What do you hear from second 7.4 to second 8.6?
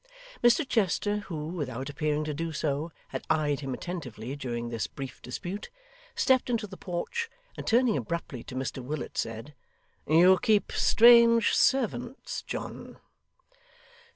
and turning abruptly to